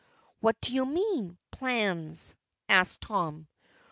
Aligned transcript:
"What 0.39 0.59
do 0.61 0.73
you 0.73 0.87
mean 0.87 1.37
'plans'?" 1.51 2.33
asked 2.67 3.01
Tom. 3.01 3.45